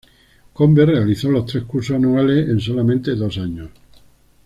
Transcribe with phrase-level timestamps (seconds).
[0.55, 3.69] Combes realizó los tres cursos anuales en solamente dos años.